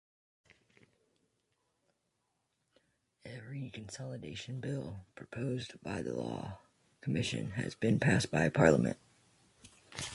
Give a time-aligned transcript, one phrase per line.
[3.23, 6.57] Every consolidation bill proposed by the Law
[7.01, 8.97] Commission has been passed by Parliament.